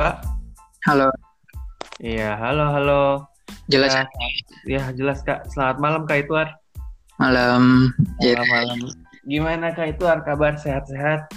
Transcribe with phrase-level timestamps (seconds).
[0.00, 0.24] Kak.
[0.88, 1.12] Halo.
[2.00, 3.02] Iya, halo, halo.
[3.68, 4.08] Jelas Ya,
[4.64, 5.44] ya jelas Kak.
[5.52, 6.56] Selamat malam Kak Itwar.
[7.20, 7.92] malam.
[8.24, 8.78] Ya, Selamat malam.
[9.28, 10.24] Gimana Kak Itwar?
[10.24, 11.28] Kabar sehat-sehat?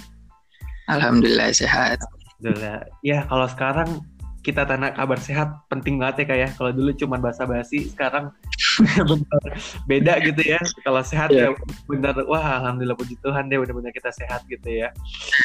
[0.88, 2.00] Alhamdulillah sehat.
[2.40, 2.88] Alhamdulillah.
[3.04, 4.00] Ya, kalau sekarang
[4.44, 6.48] kita tanya kabar sehat penting banget ya Kak ya.
[6.52, 8.28] Kalau dulu cuma basa-basi, sekarang
[9.08, 9.42] benar
[9.88, 10.60] beda gitu ya.
[10.84, 11.50] Kalau sehat Iya.
[11.50, 11.56] ya
[11.88, 14.92] benar wah alhamdulillah puji Tuhan deh benar-benar kita sehat gitu ya.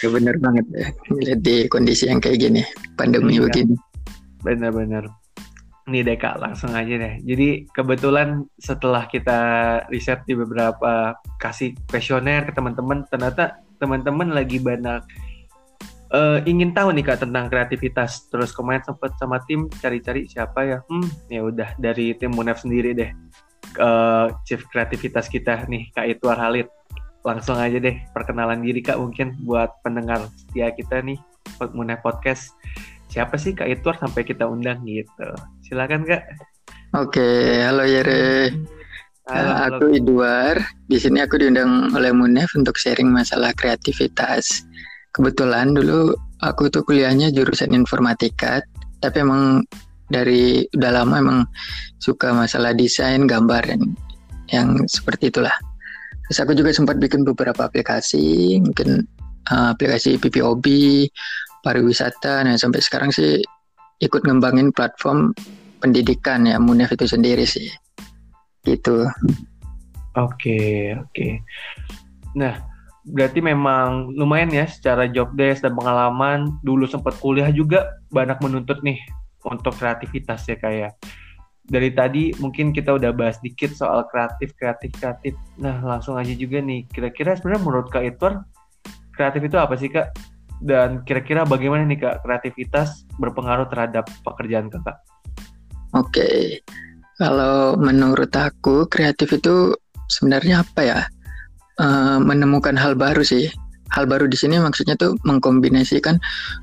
[0.04, 0.88] Ya, bener banget ya.
[1.16, 2.62] Lihat di kondisi yang kayak gini,
[3.00, 3.48] pandemi Iya.
[3.48, 3.76] begini.
[4.44, 5.08] Benar-benar.
[5.90, 7.18] Nih deh Kak, langsung aja deh.
[7.26, 9.40] Jadi kebetulan setelah kita
[9.90, 15.02] riset di beberapa kasih kuesioner ke teman-teman, ternyata teman-teman lagi banyak
[16.10, 18.28] eh, ingin tahu nih Kak tentang kreativitas.
[18.30, 20.78] Terus kemarin sempat sama tim cari-cari siapa ya.
[20.90, 23.12] Hmm, ya udah dari tim Munef sendiri deh.
[23.78, 26.68] Eh, Chief kreativitas kita nih Kak Itwar Halid.
[27.22, 31.20] Langsung aja deh perkenalan diri Kak mungkin buat pendengar setia kita nih
[31.76, 32.56] Munef Podcast
[33.10, 35.28] siapa sih Kak Itwar sampai kita undang gitu.
[35.66, 36.24] Silakan Kak.
[36.98, 38.50] Oke, halo Yere.
[39.30, 39.76] Halo, Eh, halo.
[39.78, 40.56] aku Idwar.
[40.90, 44.66] Di sini aku diundang oleh Munef untuk sharing masalah kreativitas.
[45.16, 48.62] Kebetulan dulu aku tuh kuliahnya jurusan informatika,
[49.02, 49.66] tapi emang
[50.10, 51.40] dari udah lama emang
[52.02, 53.82] suka masalah desain, gambar dan
[54.50, 55.54] yang seperti itulah.
[56.30, 59.06] Terus aku juga sempat bikin beberapa aplikasi, mungkin
[59.50, 60.66] eh, aplikasi PPOB,
[61.66, 62.46] pariwisata.
[62.46, 63.42] Nah sampai sekarang sih
[64.00, 65.34] ikut ngembangin platform
[65.80, 67.70] pendidikan ya Munef itu sendiri sih.
[68.62, 69.08] Gitu.
[70.18, 71.28] Oke, oke.
[72.36, 72.69] Nah,
[73.08, 78.84] berarti memang lumayan ya secara job desk dan pengalaman dulu sempat kuliah juga banyak menuntut
[78.84, 79.00] nih
[79.48, 81.00] untuk kreativitas ya kayak.
[81.70, 85.38] Dari tadi mungkin kita udah bahas dikit soal kreatif, kreatif, kreatif.
[85.62, 86.90] Nah, langsung aja juga nih.
[86.90, 88.42] Kira-kira sebenarnya menurut Kak Itwar,
[89.14, 90.18] kreatif itu apa sih Kak?
[90.60, 94.98] Dan kira-kira bagaimana nih Kak kreativitas berpengaruh terhadap pekerjaan Kakak?
[95.94, 96.58] Oke,
[97.22, 99.78] kalau menurut aku kreatif itu
[100.10, 101.00] sebenarnya apa ya?
[101.80, 103.48] Eh, menemukan hal baru sih.
[103.90, 106.20] Hal baru di sini maksudnya tuh mengkombinasikan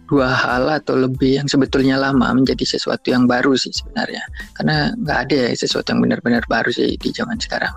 [0.07, 4.23] dua hal atau lebih yang sebetulnya lama menjadi sesuatu yang baru sih sebenarnya.
[4.53, 7.73] Karena nggak ada ya sesuatu yang benar-benar baru sih di zaman sekarang.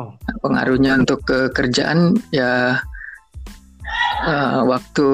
[0.00, 0.16] Oh.
[0.16, 2.80] Nah, Pengaruhnya untuk kekerjaan ya
[4.24, 5.08] eh, waktu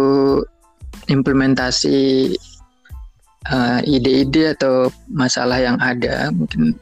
[1.10, 2.32] implementasi
[3.50, 6.78] eh, ide-ide atau masalah yang ada mungkin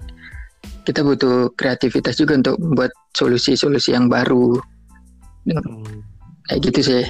[0.84, 4.60] kita butuh kreativitas juga untuk membuat solusi-solusi yang baru.
[5.44, 6.00] Hmm.
[6.48, 7.04] kayak gitu sih.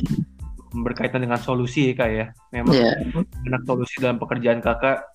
[0.74, 2.26] Berkaitan dengan solusi ya kak ya.
[2.50, 2.90] Memang ya.
[3.14, 5.06] banyak solusi dalam pekerjaan kakak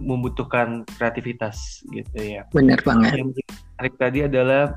[0.00, 2.48] membutuhkan kreativitas gitu ya.
[2.52, 3.20] Benar banget.
[3.20, 4.72] yang menarik tadi adalah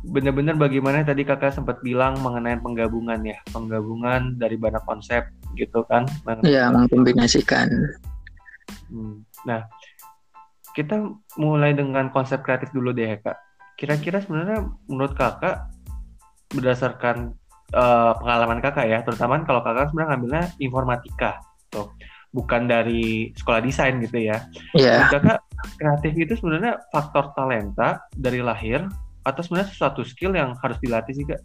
[0.00, 3.40] benar-benar bagaimana tadi kakak sempat bilang mengenai penggabungan ya.
[3.52, 5.24] Penggabungan dari banyak konsep
[5.56, 6.04] gitu kan.
[6.28, 7.68] Nah, ya mengkombinasikan.
[8.90, 9.22] Hmm.
[9.46, 9.66] nah
[10.74, 10.96] kita
[11.38, 13.36] mulai dengan konsep kreatif dulu deh kak.
[13.74, 15.70] Kira-kira sebenarnya menurut kakak
[16.52, 17.34] berdasarkan
[17.74, 21.40] eh, pengalaman kakak ya terutama kalau kakak sebenarnya ngambilnya informatika
[21.72, 21.90] tuh.
[22.30, 24.38] Bukan dari sekolah desain gitu ya.
[24.78, 25.38] Ya Menurut kakak
[25.76, 28.86] kreatif itu sebenarnya faktor talenta dari lahir
[29.26, 31.42] atau sebenarnya sesuatu skill yang harus dilatih sih kak?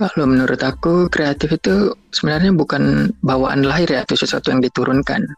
[0.00, 5.28] Kalau menurut aku kreatif itu sebenarnya bukan bawaan lahir ya atau sesuatu yang diturunkan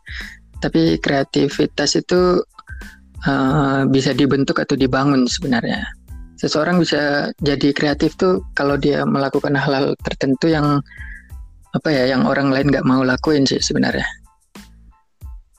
[0.62, 2.38] tapi kreativitas itu
[3.26, 5.82] eh, bisa dibentuk atau dibangun sebenarnya.
[6.38, 10.82] Seseorang bisa jadi kreatif tuh kalau dia melakukan hal-hal tertentu yang
[11.72, 14.06] apa ya yang orang lain nggak mau lakuin sih sebenarnya.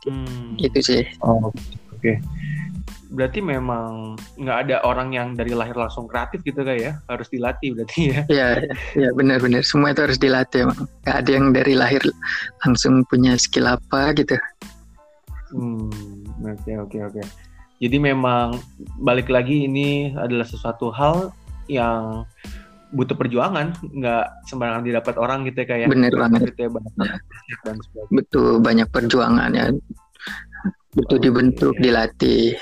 [0.03, 0.59] Hmm.
[0.59, 1.03] itu sih.
[1.23, 1.47] Oh,
[1.95, 2.13] oke.
[3.15, 7.69] Berarti memang nggak ada orang yang dari lahir langsung kreatif gitu kayak ya, harus dilatih
[7.71, 8.21] berarti ya.
[8.43, 8.47] ya
[8.99, 9.63] ya benar-benar.
[9.63, 10.83] Semua itu harus dilatih emang.
[11.07, 12.03] Nggak ada yang dari lahir
[12.67, 14.35] langsung punya skill apa gitu
[16.43, 17.23] oke oke oke.
[17.81, 18.57] Jadi memang
[19.01, 21.35] balik lagi ini adalah sesuatu hal
[21.67, 22.23] yang
[22.93, 25.87] butuh perjuangan, nggak sembarangan didapat orang gitu ya kayak.
[25.89, 26.53] Bener banget.
[26.53, 27.17] Gitu ya, banyak Ya.
[27.67, 28.11] dan sebagainya.
[28.13, 29.67] butuh banyak perjuangan ya
[30.93, 31.23] butuh Oke.
[31.25, 32.55] dibentuk dilatih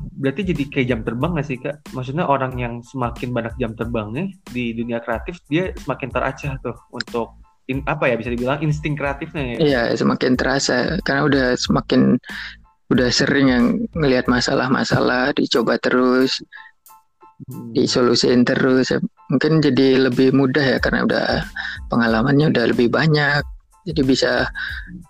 [0.00, 1.76] Berarti jadi kayak jam terbang nggak sih kak?
[1.92, 7.36] Maksudnya orang yang semakin banyak jam terbangnya di dunia kreatif, dia semakin teracah tuh untuk
[7.70, 9.56] in- apa ya bisa dibilang insting kreatifnya ya.
[9.62, 12.18] Iya, semakin terasa karena udah semakin
[12.90, 13.64] udah sering yang
[13.94, 16.42] ngelihat masalah-masalah dicoba terus,
[17.46, 17.72] Hmm.
[17.72, 18.92] disolusin terus.
[18.92, 18.98] Ya,
[19.30, 21.46] Mungkin jadi lebih mudah ya karena udah
[21.88, 23.40] pengalamannya udah lebih banyak.
[23.86, 24.50] Jadi bisa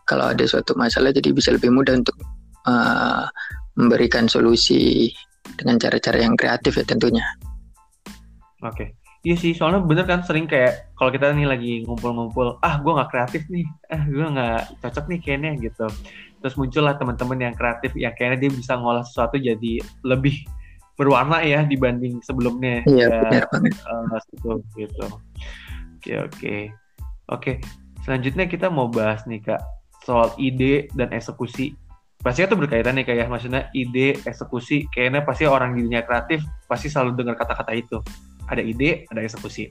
[0.06, 2.14] kalau ada suatu masalah jadi bisa lebih mudah untuk
[2.68, 3.26] uh,
[3.74, 5.10] memberikan solusi
[5.56, 7.24] dengan cara-cara yang kreatif ya tentunya.
[8.62, 8.99] Oke.
[9.20, 13.10] Iya sih, soalnya bener kan sering kayak kalau kita nih lagi ngumpul-ngumpul, ah gue nggak
[13.12, 15.86] kreatif nih, ah gue nggak cocok nih kayaknya gitu.
[16.40, 20.40] Terus muncullah teman-teman yang kreatif, yang kayaknya dia bisa ngolah sesuatu jadi lebih
[20.96, 22.80] berwarna ya dibanding sebelumnya.
[22.88, 23.74] Iya, ya, benar banget.
[23.84, 24.50] Uh, gitu,
[24.80, 25.06] gitu.
[26.00, 26.56] Oke, oke.
[27.28, 27.52] Oke,
[28.08, 29.60] selanjutnya kita mau bahas nih kak
[30.08, 31.76] soal ide dan eksekusi.
[32.24, 33.26] Pasti itu berkaitan nih kayak ya.
[33.28, 38.00] maksudnya ide, eksekusi, kayaknya pasti orang di dunia kreatif pasti selalu dengar kata-kata itu
[38.50, 39.70] ada ide, ada eksekusi.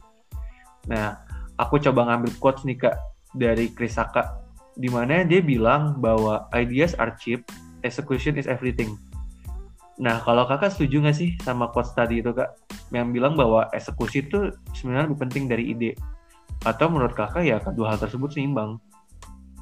[0.87, 1.19] Nah,
[1.59, 2.95] aku coba ngambil quotes nih kak
[3.35, 4.39] dari Chris Saka,
[4.79, 7.43] di mana dia bilang bahwa ideas are cheap,
[7.83, 8.95] execution is everything.
[9.99, 12.55] Nah, kalau kakak setuju nggak sih sama quotes tadi itu kak,
[12.95, 15.91] yang bilang bahwa eksekusi itu sebenarnya lebih penting dari ide?
[16.63, 18.79] Atau menurut kakak ya kedua hal tersebut seimbang?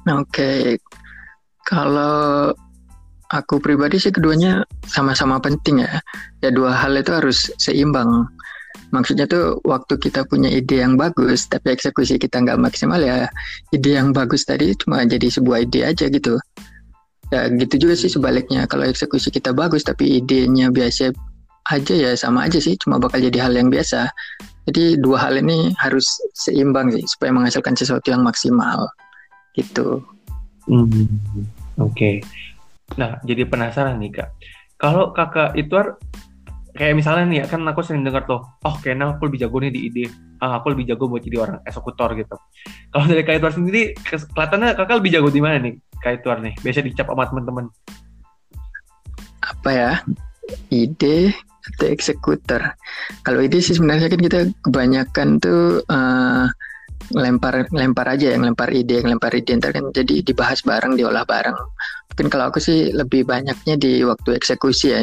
[0.06, 0.62] Oke, okay.
[1.66, 2.54] kalau
[3.28, 6.00] aku pribadi sih keduanya sama-sama penting ya.
[6.40, 8.24] Ya dua hal itu harus seimbang
[8.90, 13.28] maksudnya tuh waktu kita punya ide yang bagus tapi eksekusi kita nggak maksimal ya
[13.72, 16.40] ide yang bagus tadi cuma jadi sebuah ide aja gitu.
[17.28, 18.64] Ya gitu juga sih sebaliknya.
[18.64, 21.12] Kalau eksekusi kita bagus tapi idenya biasa
[21.68, 22.76] aja ya sama aja sih.
[22.80, 24.08] Cuma bakal jadi hal yang biasa.
[24.68, 28.88] Jadi dua hal ini harus seimbang sih supaya menghasilkan sesuatu yang maksimal.
[29.52, 30.00] Gitu.
[30.68, 31.08] Hmm,
[31.80, 31.92] oke.
[31.96, 32.14] Okay.
[32.96, 34.32] nah jadi penasaran nih kak.
[34.80, 35.76] Kalau kakak itu
[36.78, 39.74] kayak misalnya nih ya kan aku sering dengar tuh oh kayaknya aku lebih jago nih
[39.74, 40.04] di ide
[40.38, 42.36] ah, aku lebih jago buat jadi orang eksekutor gitu.
[42.94, 46.54] Kalau dari Kaituar sendiri kelihatannya kakak lebih jago di mana nih Kaituar nih?
[46.62, 47.66] Biasa dicap sama teman-teman.
[49.42, 49.92] Apa ya?
[50.70, 51.34] Ide
[51.74, 52.62] atau eksekutor?
[53.26, 56.46] Kalau ide sih sebenarnya kan kita kebanyakan tuh uh,
[57.18, 61.26] lempar lempar aja yang lempar ide yang lempar ide ntar kan jadi dibahas bareng diolah
[61.26, 61.56] bareng.
[62.14, 65.00] Mungkin kalau aku sih lebih banyaknya di waktu eksekusi ya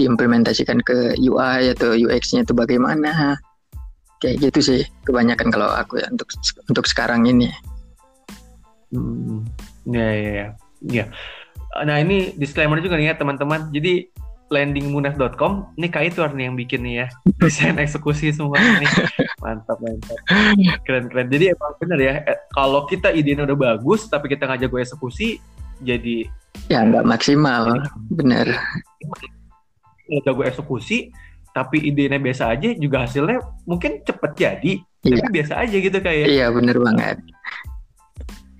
[0.00, 3.36] diimplementasikan ke UI atau UX-nya itu bagaimana?
[4.20, 6.28] Kayak gitu sih kebanyakan kalau aku ya untuk
[6.68, 7.52] untuk sekarang ini.
[8.90, 9.44] Hmm,
[9.84, 10.48] ya ya ya.
[10.80, 11.06] Ya
[11.70, 13.70] nah ini disclaimer juga nih ya teman-teman.
[13.70, 14.10] Jadi
[14.50, 17.06] landingmunaf.com ini Kak Itwar nih yang bikin nih ya
[17.42, 18.86] desain eksekusi semua ini.
[19.42, 20.18] Mantap mantap.
[20.84, 21.30] Keren keren.
[21.30, 25.28] Jadi emang bener ya eh, kalau kita idenya udah bagus tapi kita ngajak gue eksekusi
[25.80, 26.28] jadi
[26.68, 27.78] ya nggak maksimal.
[27.78, 28.46] Jadi, bener
[30.18, 31.14] gue eksekusi
[31.50, 34.72] tapi idenya biasa aja juga hasilnya mungkin cepet jadi
[35.06, 35.14] iya.
[35.18, 36.26] tapi biasa aja gitu kayak ya.
[36.26, 37.16] iya bener banget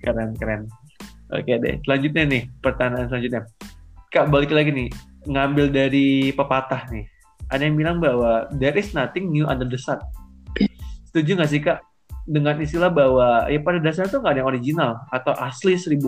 [0.03, 0.61] keren keren
[1.31, 3.41] oke deh selanjutnya nih pertanyaan selanjutnya
[4.11, 4.89] kak balik lagi nih
[5.27, 7.05] ngambil dari pepatah nih.
[7.51, 9.99] Ada yang bilang bahwa there is nothing new under the sun.
[11.11, 11.83] Setuju nggak sih kak
[12.23, 15.99] dengan istilah bahwa ya pada dasarnya tuh nggak ada yang original atau asli 1000%.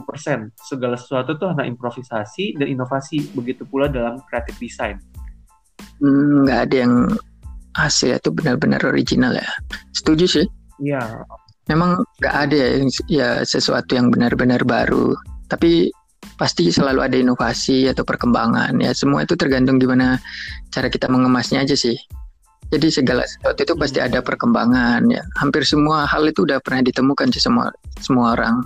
[0.55, 3.35] Segala sesuatu tuh hanya improvisasi dan inovasi.
[3.35, 5.03] Begitu pula dalam creative design.
[6.03, 6.93] Hmm, nggak ada yang
[7.79, 9.47] asli itu benar-benar original ya.
[9.95, 10.45] Setuju sih.
[10.83, 11.23] Iya.
[11.71, 12.69] Memang nggak ada ya,
[13.07, 15.15] ya sesuatu yang benar-benar baru.
[15.47, 15.87] Tapi
[16.35, 20.17] pasti selalu ada inovasi atau perkembangan ya semua itu tergantung gimana
[20.71, 21.93] cara kita mengemasnya aja sih
[22.73, 27.29] jadi segala sesuatu itu pasti ada perkembangan ya hampir semua hal itu udah pernah ditemukan
[27.29, 27.69] sih semua
[28.01, 28.63] semua orang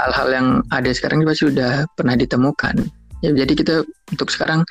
[0.00, 2.88] hal-hal yang ada sekarang pasti sudah pernah ditemukan
[3.20, 3.74] ya jadi kita
[4.14, 4.64] untuk sekarang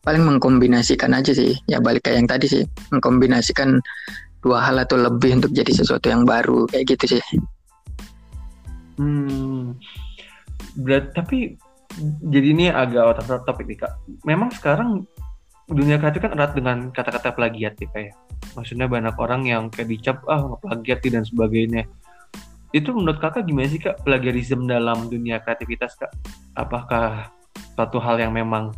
[0.00, 2.62] paling mengkombinasikan aja sih ya balik kayak yang tadi sih
[2.92, 3.80] mengkombinasikan
[4.40, 7.22] dua hal atau lebih untuk jadi sesuatu yang baru kayak gitu sih
[8.96, 9.76] hmm
[10.80, 11.60] berat tapi
[12.30, 13.92] jadi ini agak of topic nih kak.
[14.22, 15.04] Memang sekarang
[15.70, 18.14] dunia kreatif kan erat dengan kata-kata plagiat ya kayak.
[18.54, 21.86] Maksudnya banyak orang yang kayak dicap ah plagiat dan sebagainya.
[22.70, 26.14] Itu menurut kakak gimana sih kak plagiarisme dalam dunia kreativitas kak?
[26.54, 27.30] Apakah
[27.74, 28.70] satu hal yang memang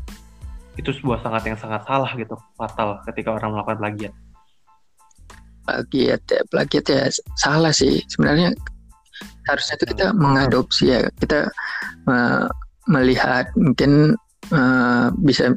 [0.81, 4.13] itu sebuah sangat yang sangat salah gitu, fatal ketika orang melakukan plagiat?
[5.63, 7.03] Plagiat ya, plagiat ya
[7.39, 8.03] salah sih.
[8.11, 8.57] Sebenarnya
[9.51, 11.51] harusnya itu kita mengadopsi ya kita
[12.07, 12.47] uh,
[12.91, 14.15] melihat mungkin
[14.55, 15.55] uh, bisa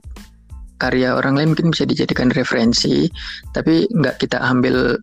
[0.82, 3.08] karya orang lain mungkin bisa dijadikan referensi
[3.56, 4.98] tapi nggak kita ambil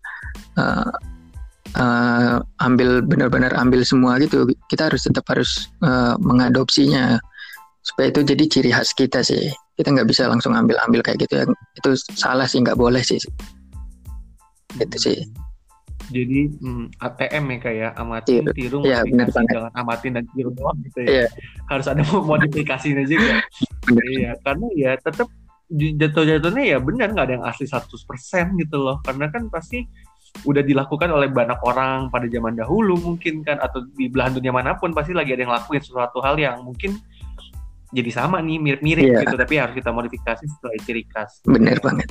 [0.59, 0.93] uh,
[1.79, 7.19] uh, ambil benar-benar ambil semua gitu kita harus tetap harus uh, mengadopsinya
[7.83, 11.43] supaya itu jadi ciri khas kita sih kita nggak bisa langsung ambil ambil kayak gitu
[11.43, 13.19] ya itu salah sih nggak boleh sih
[14.79, 15.19] gitu sih
[16.13, 20.77] jadi hmm, ATM ya kayak amatin, iya, tiru, ya, modifikasi, jangan amatin dan tiru doang
[20.85, 21.25] gitu ya.
[21.25, 21.27] ya.
[21.73, 23.41] Harus ada modifikasinya juga.
[23.89, 25.33] Iya, karena ya tetap
[25.73, 29.01] jatuh-jatuhnya ya benar nggak ada yang asli 100% gitu loh.
[29.01, 29.89] Karena kan pasti
[30.45, 34.75] udah dilakukan oleh banyak orang pada zaman dahulu mungkin kan atau di belahan dunia mana
[34.75, 36.99] pun pasti lagi ada yang lakuin sesuatu hal yang mungkin
[37.93, 39.21] jadi sama nih mirip-mirip yeah.
[39.23, 41.45] gitu tapi harus kita modifikasi sesuai ciri khas.
[41.45, 42.09] Bener banget.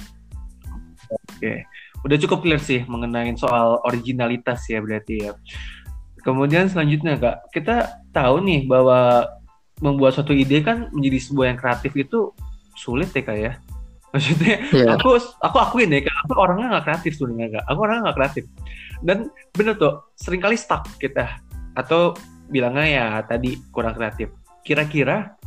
[1.11, 1.65] Oke.
[2.01, 5.38] udah cukup clear sih mengenai soal originalitas ya berarti ya.
[6.21, 9.29] Kemudian selanjutnya kak, kita tahu nih bahwa
[9.81, 12.33] membuat suatu ide kan menjadi sebuah yang kreatif itu
[12.77, 13.53] sulit ya kak ya.
[14.13, 14.97] Maksudnya yeah.
[14.97, 17.65] aku aku akuin ya kak, aku orangnya nggak kreatif sebenarnya kak.
[17.69, 18.43] Aku orangnya nggak kreatif.
[19.01, 19.17] Dan
[19.53, 21.38] bener tuh, sering kali stuck kita
[21.77, 22.17] atau
[22.50, 24.29] bilangnya ya tadi kurang kreatif.
[24.61, 25.40] Kira-kira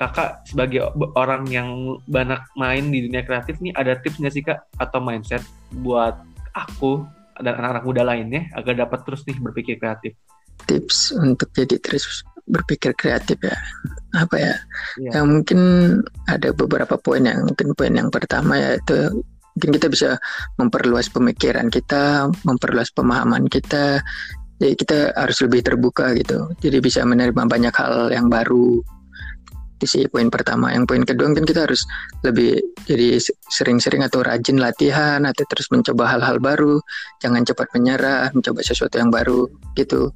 [0.00, 4.64] kakak sebagai orang yang banyak main di dunia kreatif nih ada tips nggak sih kak
[4.80, 5.44] atau mindset
[5.84, 6.16] buat
[6.56, 7.04] aku
[7.36, 10.16] dan anak-anak muda lainnya agar dapat terus nih berpikir kreatif?
[10.64, 13.52] Tips untuk jadi terus berpikir kreatif ya
[14.16, 14.54] apa ya?
[14.96, 15.20] ya.
[15.20, 15.60] Yang mungkin
[16.24, 19.20] ada beberapa poin yang mungkin poin yang pertama yaitu
[19.56, 20.10] mungkin kita bisa
[20.56, 24.00] memperluas pemikiran kita, memperluas pemahaman kita.
[24.60, 26.48] Jadi kita harus lebih terbuka gitu.
[26.60, 28.80] Jadi bisa menerima banyak hal yang baru
[29.80, 30.76] itu sih poin pertama.
[30.76, 31.88] Yang poin kedua mungkin kita harus
[32.20, 33.16] lebih jadi
[33.48, 36.76] sering-sering atau rajin latihan atau terus mencoba hal-hal baru.
[37.24, 39.48] Jangan cepat menyerah mencoba sesuatu yang baru
[39.80, 40.12] gitu.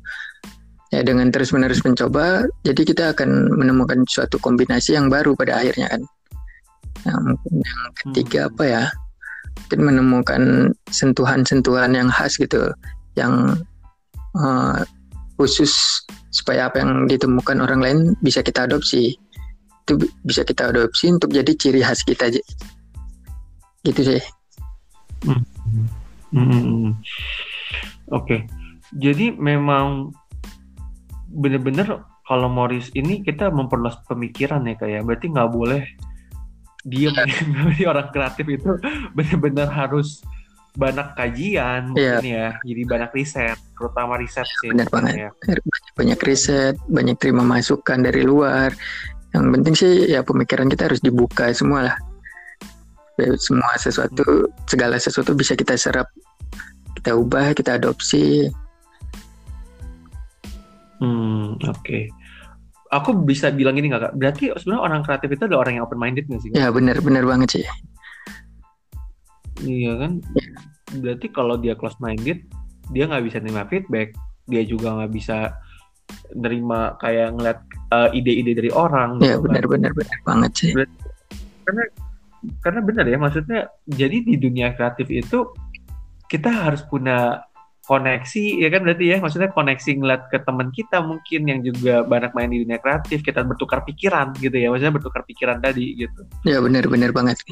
[0.92, 6.02] Ya dengan terus-menerus mencoba jadi kita akan menemukan suatu kombinasi yang baru pada akhirnya kan.
[7.08, 8.50] Yang, yang ketiga hmm.
[8.52, 8.84] apa ya?
[9.64, 10.42] Mungkin menemukan
[10.92, 12.68] sentuhan-sentuhan yang khas gitu
[13.16, 13.56] yang
[14.36, 14.84] uh,
[15.40, 16.04] khusus
[16.34, 19.14] supaya apa yang ditemukan orang lain bisa kita adopsi
[19.84, 22.40] itu bisa kita adopsi untuk jadi ciri khas kita aja
[23.84, 24.22] gitu sih
[25.28, 25.36] hmm.
[25.36, 25.86] Hmm.
[26.32, 26.92] hmm, hmm.
[28.10, 28.40] oke okay.
[28.96, 30.16] jadi memang
[31.28, 35.00] bener-bener kalau Morris ini kita memperluas pemikiran ya kayak ya.
[35.04, 35.82] berarti nggak boleh
[36.88, 37.88] diam ya.
[37.92, 38.70] orang kreatif itu
[39.12, 40.24] benar-benar harus
[40.74, 42.18] banyak kajian yeah.
[42.18, 45.30] mungkin ya jadi banyak riset terutama riset sih benar banget ya.
[45.30, 45.62] banyak,
[45.94, 48.74] banyak riset banyak terima masukan dari luar
[49.34, 51.96] yang penting sih ya pemikiran kita harus dibuka semua lah
[53.38, 56.06] semua sesuatu segala sesuatu bisa kita serap
[56.98, 58.46] kita ubah kita adopsi
[61.02, 62.06] hmm oke okay.
[62.94, 65.98] aku bisa bilang ini nggak kak berarti sebenarnya orang kreatif itu adalah orang yang open
[65.98, 66.58] minded nggak sih kak?
[66.58, 67.66] ya benar benar banget sih
[69.66, 70.46] iya kan ya.
[71.02, 72.42] berarti kalau dia close minded
[72.94, 74.14] dia nggak bisa nerima feedback
[74.46, 75.54] dia juga nggak bisa
[76.34, 77.58] nerima kayak ngeliat
[77.94, 79.22] uh, ide-ide dari orang.
[79.22, 79.98] Ya gitu benar-benar kan.
[80.02, 80.70] benar banget sih.
[81.64, 81.84] Karena
[82.60, 85.48] karena benar ya maksudnya jadi di dunia kreatif itu
[86.28, 87.40] kita harus punya
[87.84, 92.32] koneksi ya kan berarti ya maksudnya koneksi ngeliat ke teman kita mungkin yang juga banyak
[92.32, 96.64] main di dunia kreatif kita bertukar pikiran gitu ya maksudnya bertukar pikiran tadi gitu ya
[96.64, 97.44] benar-benar banget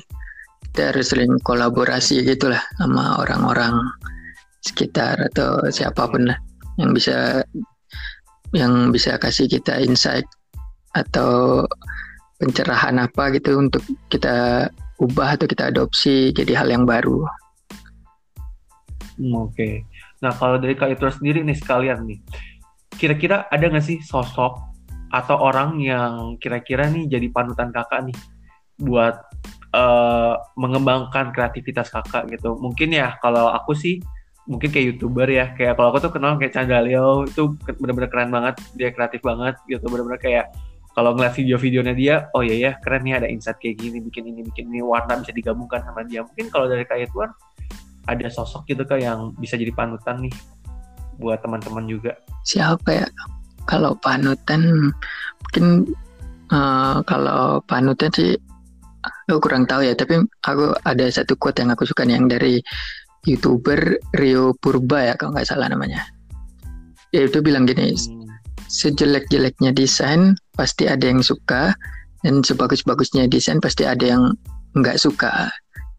[0.73, 3.77] kita harus sering kolaborasi gitulah sama orang-orang
[4.65, 6.39] sekitar atau siapa pun lah
[6.81, 7.45] yang bisa
[8.53, 10.29] yang bisa kasih kita insight
[10.93, 11.65] atau
[12.37, 13.81] pencerahan apa gitu untuk
[14.13, 14.69] kita
[15.01, 17.25] ubah atau kita adopsi jadi hal yang baru.
[19.17, 19.55] Hmm, Oke.
[19.57, 19.75] Okay.
[20.23, 22.19] Nah kalau dari Kak Itu sendiri nih sekalian nih,
[22.97, 24.59] kira-kira ada nggak sih sosok
[25.13, 28.17] atau orang yang kira-kira nih jadi panutan kakak nih
[28.81, 29.21] buat
[29.77, 32.55] uh, mengembangkan kreativitas kakak gitu?
[32.57, 33.99] Mungkin ya kalau aku sih
[34.47, 38.31] mungkin kayak youtuber ya kayak kalau aku tuh kenal kayak Chandra Leo itu bener-bener keren
[38.35, 40.51] banget dia kreatif banget gitu bener-bener kayak
[40.93, 44.45] kalau ngeliat video-videonya dia oh iya ya keren nih ada insight kayak gini bikin ini
[44.45, 46.21] bikin ini warna bisa digabungkan sama dia.
[46.21, 47.33] Mungkin kalau dari kayak tuan
[48.05, 50.35] ada sosok gitu kan yang bisa jadi panutan nih
[51.17, 52.13] buat teman-teman juga.
[52.45, 53.07] Siapa ya?
[53.65, 54.93] Kalau panutan
[55.41, 55.97] mungkin
[56.53, 58.37] uh, kalau panutan sih
[59.03, 62.61] aku kurang tahu ya tapi aku ada satu quote yang aku suka nih yang dari
[63.26, 66.02] youtuber Rio Purba ya kalau nggak salah namanya.
[67.12, 68.25] Dia itu bilang gini hmm.
[68.73, 71.76] sejelek-jeleknya desain pasti ada yang suka
[72.25, 74.33] dan sebagus-bagusnya desain pasti ada yang
[74.75, 75.50] nggak suka.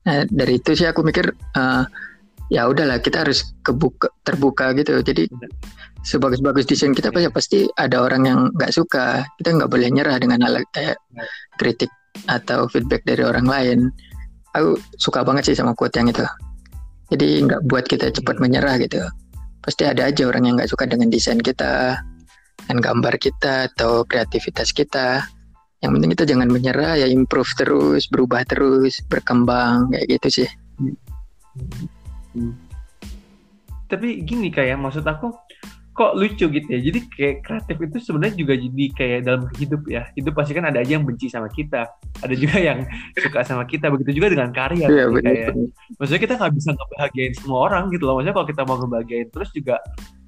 [0.03, 1.85] Nah dari itu sih aku mikir uh,
[2.51, 4.99] ya udahlah kita harus kebuka terbuka gitu.
[4.99, 5.29] Jadi
[6.03, 9.23] sebagus-bagus desain kita ya pasti ada orang yang nggak suka.
[9.39, 10.99] Kita nggak boleh nyerah dengan hal kayak
[11.55, 11.91] kritik
[12.27, 13.79] atau feedback dari orang lain.
[14.53, 16.25] Aku suka banget sih sama quote yang itu
[17.13, 19.05] jadi nggak buat kita cepat menyerah gitu.
[19.61, 22.01] Pasti ada aja orang yang nggak suka dengan desain kita,
[22.67, 25.23] dan gambar kita atau kreativitas kita.
[25.83, 30.49] Yang penting kita jangan menyerah, ya improve terus, berubah terus, berkembang kayak gitu sih.
[33.91, 35.29] Tapi gini kayak maksud aku
[35.93, 36.79] kok lucu gitu ya.
[36.81, 40.09] Jadi kayak kreatif itu sebenarnya juga jadi kayak dalam hidup ya.
[40.17, 41.85] Hidup pasti kan ada aja yang benci sama kita,
[42.19, 42.81] ada juga yang
[43.13, 43.93] suka sama kita.
[43.93, 44.89] Begitu juga dengan karya.
[44.89, 45.53] Iya, gitu, kayak,
[46.01, 48.17] maksudnya kita nggak bisa ngebahagiain semua orang gitu loh.
[48.17, 49.75] Maksudnya kalau kita mau ngebahagiain terus juga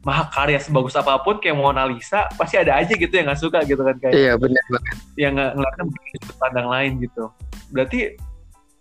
[0.05, 3.81] mahakarya sebagus apa pun kayak Mona Lisa pasti ada aja gitu yang nggak suka gitu
[3.81, 4.13] kan kayak.
[4.13, 4.95] Iya benar banget.
[5.17, 7.24] Yang nggak ngeliatnya pandang lain gitu.
[7.74, 8.00] Berarti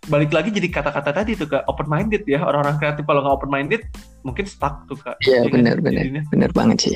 [0.05, 3.51] balik lagi jadi kata-kata tadi tuh kak open minded ya orang-orang kreatif kalau nggak open
[3.51, 3.81] minded
[4.21, 6.95] mungkin stuck tuh kak iya benar benar benar banget sih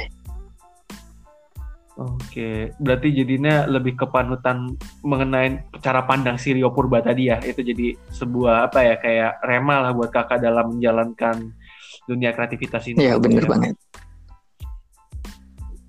[1.99, 4.71] Oke, berarti jadinya lebih ke panutan
[5.03, 7.43] mengenai cara pandang si Rio Purba tadi ya.
[7.43, 11.51] Itu jadi sebuah apa ya kayak rema lah buat kakak dalam menjalankan
[12.07, 13.03] dunia kreativitas ini.
[13.03, 13.49] Iya, bener ya.
[13.51, 13.75] banget.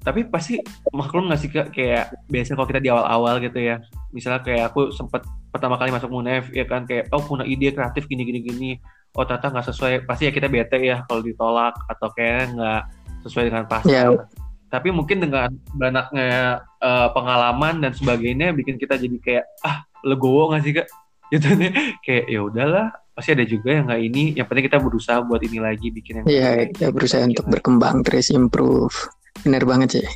[0.01, 0.57] Tapi pasti
[0.91, 3.77] maklum nggak sih kayak biasanya kalau kita di awal-awal gitu ya.
[4.17, 6.89] Misalnya kayak aku sempat pertama kali masuk Munef ya kan?
[6.89, 8.71] Kayak oh punya ide kreatif gini gini gini.
[9.13, 12.83] Oh tata nggak sesuai, pasti ya kita bete ya kalau ditolak atau kayak nggak
[13.27, 14.15] sesuai dengan pasar.
[14.15, 14.27] Yeah
[14.71, 20.63] tapi mungkin dengan banyaknya uh, pengalaman dan sebagainya bikin kita jadi kayak ah legowo nggak
[20.63, 20.89] sih kak?
[21.35, 21.71] Gitu nih.
[22.07, 24.25] Kayak ya udahlah pasti ada juga yang nggak ini.
[24.39, 27.53] Yang penting kita berusaha buat ini lagi bikin yang iya kita berusaha untuk lagi.
[27.59, 28.95] berkembang terus improve
[29.45, 30.07] benar banget sih.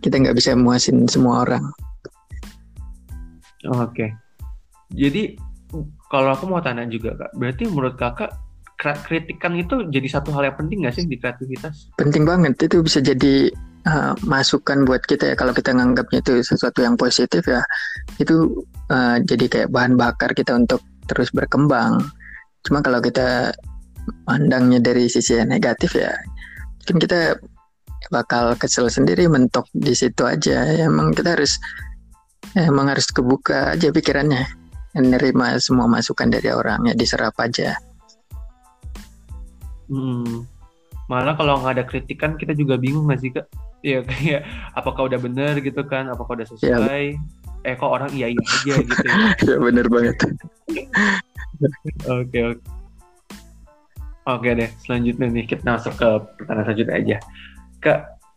[0.00, 1.64] Kita nggak bisa muasin semua orang.
[3.66, 3.90] Oke.
[3.90, 4.10] Okay.
[4.94, 5.34] jadi
[6.06, 8.30] kalau aku mau tanya juga kak berarti menurut kakak
[8.78, 11.90] kritikan itu jadi satu hal yang penting nggak sih di kreativitas?
[11.98, 12.54] Penting banget.
[12.60, 13.50] Itu bisa jadi
[13.88, 15.34] uh, masukan buat kita ya.
[15.34, 17.64] Kalau kita nganggapnya itu sesuatu yang positif ya
[18.22, 20.78] itu uh, jadi kayak bahan bakar kita untuk
[21.10, 21.98] terus berkembang.
[22.62, 23.50] Cuma kalau kita
[24.28, 26.14] pandangnya dari sisi yang negatif ya
[26.86, 27.34] mungkin kita
[28.10, 31.58] bakal kesel sendiri mentok di situ aja emang kita harus
[32.56, 34.46] emang harus kebuka aja pikirannya
[34.96, 37.76] menerima semua masukan dari orang ya diserap aja
[39.92, 40.46] hmm.
[41.10, 43.46] malah kalau nggak ada kritikan kita juga bingung nggak sih kak
[43.86, 44.42] Iya kayak
[44.74, 46.10] apakah udah bener gitu kan?
[46.10, 47.04] Apakah udah iya, sesuai?
[47.14, 47.66] Ya.
[47.66, 49.06] Eh kok orang iya iya aja gitu.
[49.06, 49.14] ya
[49.46, 50.16] iya, bener banget.
[52.04, 52.62] Oke oke.
[54.26, 57.16] Oke deh, selanjutnya nih kita masuk ke pertanyaan selanjutnya aja.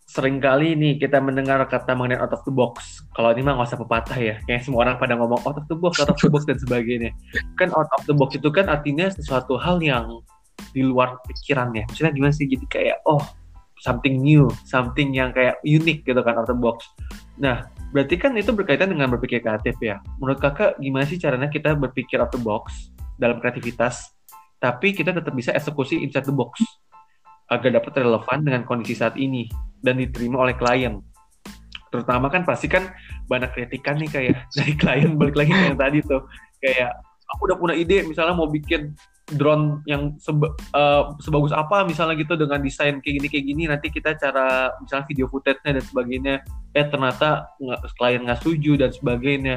[0.10, 3.06] Sering kali nih kita mendengar kata mengenai out of the box.
[3.14, 4.36] Kalau ini mah nggak usah pepatah ya.
[4.50, 7.14] Kayak semua orang pada ngomong out of the box, out of the box dan sebagainya.
[7.62, 10.10] Kan out of the box itu kan artinya sesuatu hal yang
[10.74, 11.86] di luar pikiran ya.
[11.86, 12.50] Maksudnya gimana sih?
[12.50, 13.22] Jadi kayak oh
[13.86, 16.90] something new, something yang kayak unik gitu kan out of the box.
[17.38, 20.02] Nah, berarti kan itu berkaitan dengan berpikir kreatif ya.
[20.18, 22.90] Menurut kakak gimana sih caranya kita berpikir out of the box
[23.22, 24.10] dalam kreativitas,
[24.58, 26.66] tapi kita tetap bisa eksekusi inside the box
[27.50, 29.50] agar dapat relevan dengan kondisi saat ini
[29.82, 31.02] dan diterima oleh klien.
[31.90, 32.94] Terutama kan pasti kan
[33.26, 36.22] banyak kritikan nih kayak dari klien balik lagi kayak tadi tuh.
[36.62, 36.92] Kayak
[37.30, 38.94] aku udah punya ide misalnya mau bikin
[39.30, 43.64] drone yang seba, uh, sebagus apa misalnya gitu dengan desain kayak gini kayak gini.
[43.66, 46.36] Nanti kita cara misalnya video footage-nya dan sebagainya.
[46.78, 49.56] Eh ternyata nggak klien nggak setuju dan sebagainya.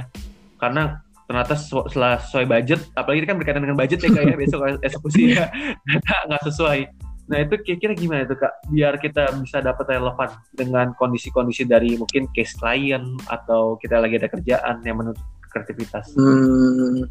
[0.57, 1.01] Karena
[1.33, 5.49] ternyata setelah sesuai budget apalagi kan berkaitan dengan budget ya kayak besok eksekusi ya
[6.29, 6.93] nggak sesuai
[7.33, 8.53] nah itu kira-kira gimana itu kak?
[8.69, 14.29] Biar kita bisa dapat relevan dengan kondisi-kondisi dari mungkin case klien atau kita lagi ada
[14.29, 16.13] kerjaan yang menuntut kreativitas.
[16.13, 17.09] Hmm,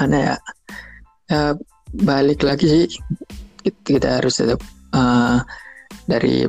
[0.00, 0.34] mana ya?
[1.28, 1.54] Uh,
[1.92, 2.88] balik lagi
[3.84, 4.64] kita harus tetap
[4.96, 5.44] uh,
[6.08, 6.48] dari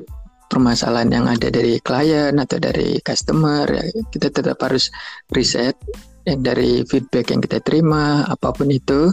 [0.51, 4.91] permasalahan yang ada dari klien atau dari customer ya kita tetap harus
[5.31, 5.79] riset
[6.27, 9.09] yang dari feedback yang kita terima apa pun itu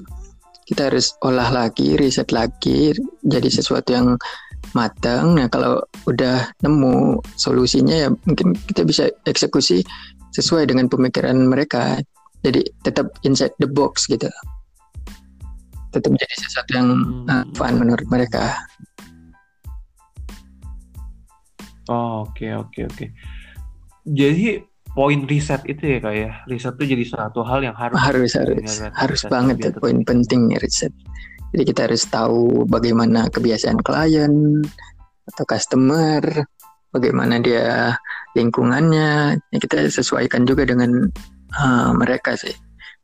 [0.69, 2.93] kita harus olah lagi riset lagi
[3.25, 4.21] jadi sesuatu yang
[4.77, 9.81] matang nah kalau udah nemu solusinya ya mungkin kita bisa eksekusi
[10.37, 11.97] sesuai dengan pemikiran mereka
[12.45, 14.29] jadi tetap inside the box gitu
[15.93, 16.89] tetap menjadi sesuatu yang
[17.29, 18.53] uh, fun menurut mereka.
[21.89, 23.07] Oh, oke oke oke.
[24.05, 24.61] Jadi
[24.99, 26.31] poin riset itu ya kayak ya?
[26.51, 30.91] riset itu jadi suatu hal yang harus harus harus harus banget ya poin penting riset.
[31.55, 34.61] Jadi kita harus tahu bagaimana kebiasaan klien
[35.31, 36.21] atau customer,
[36.91, 37.95] bagaimana dia
[38.35, 39.39] lingkungannya.
[39.39, 41.07] Ya kita sesuaikan juga dengan
[41.55, 42.53] uh, mereka sih.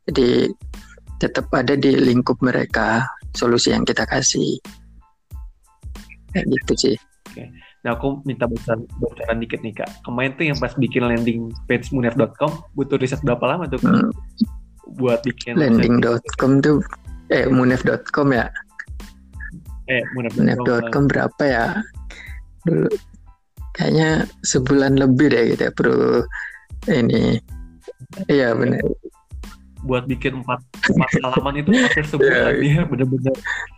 [0.05, 0.51] Jadi
[1.23, 4.59] tetap ada di lingkup mereka solusi yang kita kasih
[6.35, 6.95] kayak gitu sih
[7.31, 7.43] oke
[7.85, 9.89] nah aku minta bocoran bocoran dikit nih kak.
[10.01, 13.93] Kemarin tuh yang pas bikin landing page munef.com butuh riset berapa lama tuh kak?
[13.93, 14.11] Hmm.
[14.97, 16.81] buat bikin landing.com tuh
[17.29, 18.49] eh munef.com ya?
[19.85, 21.65] Eh munef.com berapa ya?
[22.65, 22.89] Dulu
[23.77, 26.25] kayaknya sebulan lebih deh gitu ya bro.
[26.89, 27.37] Ini
[28.29, 28.81] iya benar
[29.85, 32.81] buat bikin empat empat halaman itu hampir sebulan yeah.
[32.81, 33.35] ya bener-bener.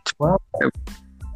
[0.07, 0.39] Cuma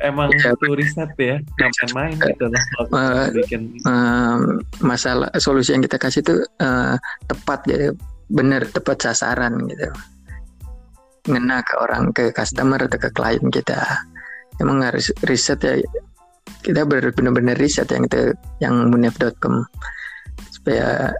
[0.01, 0.53] emang yeah.
[0.53, 2.45] itu riset ya nggak main gitu
[2.91, 4.37] uh, bikin uh,
[4.81, 6.97] masalah solusi yang kita kasih itu uh,
[7.29, 7.93] tepat gitu
[8.31, 9.87] bener tepat sasaran gitu
[11.29, 13.77] ngena ke orang ke customer atau ke klien kita
[14.57, 15.77] emang harus riset ya
[16.61, 19.65] kita benar-benar riset yang itu yang munef.com
[20.49, 21.13] supaya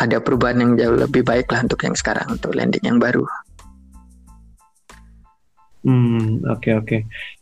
[0.00, 3.24] ada perubahan yang jauh lebih baik lah untuk yang sekarang untuk landing yang baru.
[5.84, 6.88] Hmm, oke okay, oke.
[6.88, 7.00] Okay.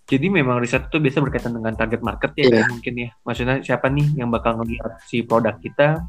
[0.08, 2.64] Jadi memang riset itu biasa berkaitan dengan target market ya, yeah.
[2.64, 3.08] mungkin ya.
[3.28, 6.00] Maksudnya siapa nih yang bakal ngelihat si produk kita,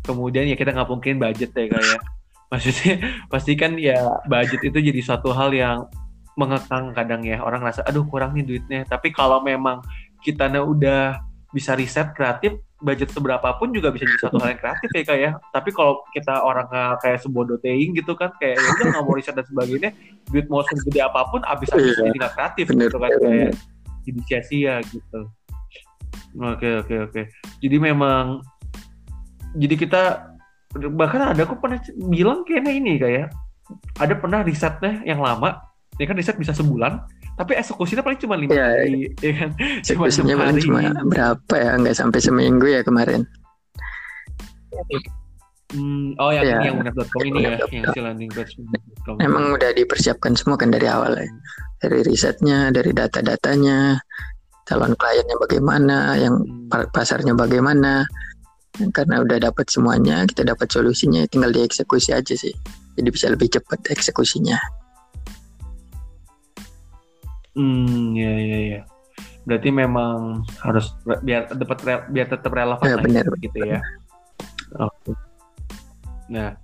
[0.00, 1.84] kemudian ya kita nggak mungkin budget ya kayak.
[1.84, 1.98] Ya.
[2.52, 2.94] Maksudnya
[3.28, 5.84] pasti kan ya budget itu jadi suatu hal yang
[6.32, 8.88] mengekang kadang ya orang rasa aduh kurang nih duitnya.
[8.88, 9.84] Tapi kalau memang
[10.24, 11.20] kita udah
[11.52, 15.20] bisa riset kreatif, budget seberapa pun juga bisa jadi satu hal yang kreatif ya kayak
[15.22, 15.30] ya.
[15.54, 16.66] Tapi kalau kita orang
[16.98, 19.90] kayak sebodoh teing gitu kan kayak ya udah nggak mau riset dan sebagainya,
[20.28, 22.04] duit mau segede apa pun abis habis iya.
[22.10, 23.52] jadi nggak kreatif bener, gitu kan kayak
[24.02, 25.20] jadi sia-sia gitu.
[26.42, 27.22] Oke oke oke.
[27.62, 28.42] Jadi memang
[29.54, 30.02] jadi kita
[30.96, 31.78] bahkan ada aku pernah
[32.10, 33.28] bilang kayaknya ini kayak
[34.00, 35.60] ada pernah risetnya yang lama,
[35.96, 36.98] ya kan riset bisa sebulan,
[37.36, 39.50] tapi eksekusinya paling cuma lima ya, hari ya kan
[39.86, 43.24] cuma paling cuma berapa ya nggak sampai seminggu ya kemarin
[45.72, 48.60] Hmm, oh yang ya, yang benar.com ini ya, yang si landing page
[49.24, 51.24] Emang udah dipersiapkan semua kan dari awal ya.
[51.80, 53.96] Dari risetnya, dari data-datanya,
[54.68, 56.92] calon kliennya bagaimana, yang hmm.
[56.92, 58.04] pasarnya bagaimana.
[58.92, 62.52] Karena udah dapat semuanya, kita dapat solusinya, tinggal dieksekusi aja sih.
[63.00, 64.60] Jadi bisa lebih cepat eksekusinya.
[67.52, 68.80] Hmm, ya ya ya.
[69.44, 73.80] Berarti memang harus biar dapat biar tetap relevan ya, benar, gitu ya.
[74.78, 75.12] Oke.
[76.32, 76.56] Nah,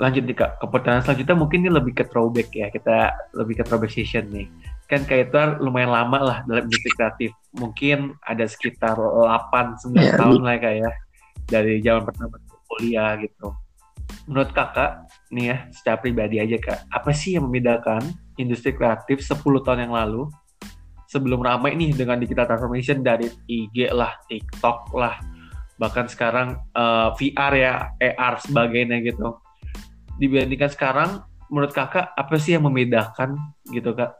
[0.00, 0.58] lanjut nih Kak.
[0.58, 2.72] Ke pertanyaan selanjutnya mungkin ini lebih ke throwback ya.
[2.72, 4.48] Kita lebih ke throwback session nih.
[4.90, 7.30] Kan kayak itu lumayan lama lah dalam industri kreatif.
[7.54, 10.92] Mungkin ada sekitar 8 9 ya, tahun lah kayak ya.
[11.46, 13.54] Dari zaman pertama kuliah gitu.
[14.26, 18.02] Menurut Kakak nih ya, secara pribadi aja Kak, apa sih yang membedakan
[18.36, 20.28] industri kreatif 10 tahun yang lalu
[21.06, 25.16] sebelum ramai nih dengan digital transformation dari IG lah, TikTok lah,
[25.78, 29.38] bahkan sekarang uh, eh, VR ya, AR sebagainya gitu.
[30.18, 31.10] Dibandingkan sekarang,
[31.48, 33.38] menurut kakak apa sih yang membedakan
[33.70, 34.18] gitu kak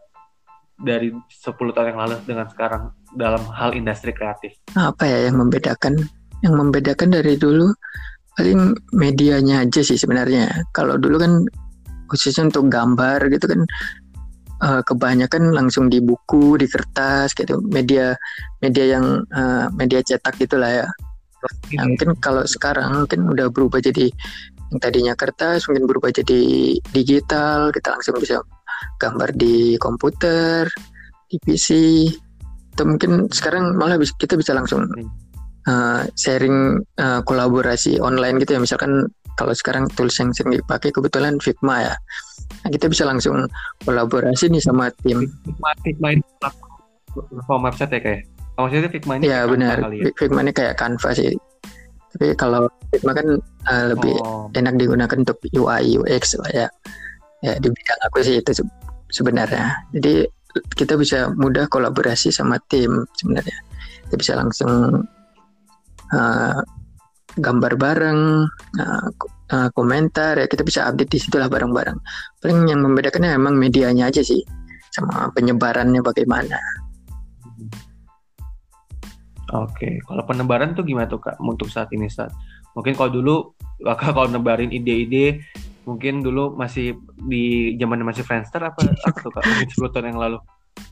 [0.79, 2.83] dari 10 tahun yang lalu dengan sekarang
[3.17, 4.55] dalam hal industri kreatif?
[4.77, 5.97] Apa ya yang membedakan?
[6.45, 7.73] Yang membedakan dari dulu
[8.37, 10.69] paling medianya aja sih sebenarnya.
[10.77, 11.33] Kalau dulu kan
[12.07, 13.67] khususnya untuk gambar gitu kan
[14.63, 18.17] uh, kebanyakan langsung di buku, di kertas gitu, media
[18.61, 20.89] media yang uh, media cetak gitulah ya.
[21.77, 24.11] Nah, mungkin kalau sekarang mungkin udah berubah jadi
[24.75, 28.43] yang tadinya kertas mungkin berubah jadi digital, kita langsung bisa
[28.99, 30.67] gambar di komputer,
[31.31, 31.69] di PC.
[32.75, 34.85] Atau mungkin sekarang malah kita bisa langsung
[35.71, 38.61] uh, sharing uh, kolaborasi online gitu ya.
[38.61, 39.07] Misalkan
[39.39, 41.95] kalau sekarang tools yang sering dipakai kebetulan Figma ya
[42.71, 43.47] kita bisa langsung
[43.85, 45.27] kolaborasi nih sama tim.
[45.45, 48.23] Figma, Figma ini platform website ya kayak?
[48.57, 49.77] Maksudnya Figma ini ya benar.
[49.93, 50.13] Ya?
[50.17, 51.33] Figma ini kayak Canva sih.
[52.17, 53.29] Tapi kalau Figma kan
[53.69, 54.49] uh, lebih oh.
[54.57, 56.69] enak digunakan untuk UI UX ya.
[57.45, 58.51] Ya di bidang aku sih itu
[59.13, 59.77] sebenarnya.
[59.93, 60.25] Jadi
[60.73, 63.59] kita bisa mudah kolaborasi sama tim sebenarnya.
[64.09, 65.05] Kita bisa langsung
[66.17, 66.61] uh,
[67.37, 68.21] gambar bareng,
[68.81, 69.07] uh,
[69.53, 71.99] uh, komentar ya kita bisa update di situlah bareng-bareng.
[72.43, 74.43] Paling yang membedakannya emang medianya aja sih
[74.91, 76.59] sama penyebarannya bagaimana.
[79.55, 82.35] Oke, kalau penebaran tuh gimana tuh kak untuk saat ini saat?
[82.75, 83.35] Mungkin kalau dulu
[83.79, 85.45] kakak kalau nebarin ide-ide
[85.87, 86.99] mungkin dulu masih
[87.31, 90.39] di zaman masih Friendster apa apa kak mungkin 10 tahun yang lalu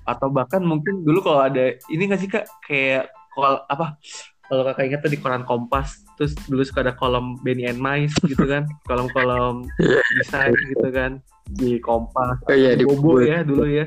[0.07, 3.99] atau bahkan mungkin dulu kalau ada ini nggak sih kak kayak kalau apa
[4.47, 8.15] kalau kakak ingat tuh di koran Kompas terus dulu suka ada kolom Benny and Mice
[8.25, 9.67] gitu kan kolom-kolom
[10.21, 13.85] desain gitu kan di Kompas oh, iya, di Bobo ya dulu ya.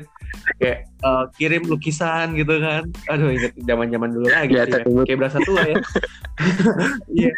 [0.62, 2.86] Kayak uh, kirim lukisan gitu kan.
[3.10, 4.84] Aduh inget zaman zaman dulu lagi ya, ya.
[4.86, 5.76] kayak berasa tua ya.
[7.18, 7.34] Iya.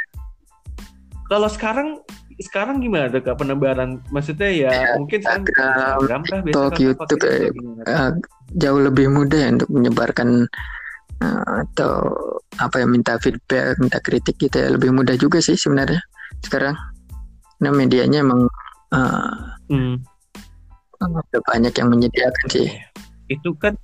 [1.30, 2.04] Kalau sekarang
[2.40, 4.02] sekarang gimana tuh kak penebaran?
[4.12, 6.40] Maksudnya ya, ya mungkin Instagram, Instagram kah
[6.76, 7.52] YouTube kayak,
[7.88, 8.12] uh,
[8.58, 10.50] jauh lebih mudah ya untuk menyebarkan
[11.20, 12.16] atau
[12.56, 16.00] apa yang minta feedback, minta kritik gitu ya lebih mudah juga sih sebenarnya
[16.44, 16.76] sekarang.
[17.60, 18.48] Nah medianya emang
[18.96, 19.34] uh,
[19.68, 20.00] hmm.
[21.44, 22.68] banyak yang menyediakan sih.
[23.28, 23.76] Itu kan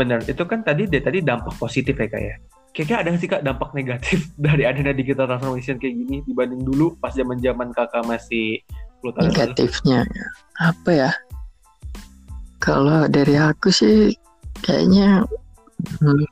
[0.00, 0.24] benar.
[0.24, 2.34] Itu kan tadi deh tadi dampak positif ya kak ya.
[2.74, 7.12] Kayaknya ada sih kak dampak negatif dari adanya digital transformation kayak gini dibanding dulu pas
[7.12, 8.64] zaman zaman kakak masih
[9.04, 10.08] Negatifnya
[10.56, 11.10] apa ya?
[12.56, 14.16] Kalau dari aku sih
[14.64, 15.28] kayaknya
[16.00, 16.24] Hmm.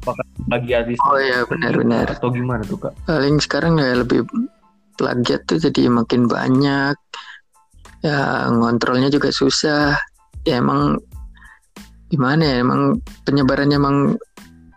[0.00, 0.98] Apakah artis?
[1.04, 2.06] Oh iya benar-benar.
[2.14, 2.92] Atau gimana tuh kak?
[3.04, 4.24] Paling sekarang ya lebih
[4.96, 6.96] plagiat tuh jadi makin banyak.
[8.00, 9.98] Ya ngontrolnya juga susah.
[10.48, 10.96] Ya emang
[12.08, 13.96] gimana ya emang penyebarannya emang